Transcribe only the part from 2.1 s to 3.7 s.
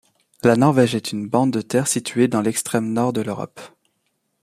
dans l'extrême nord de l'Europe.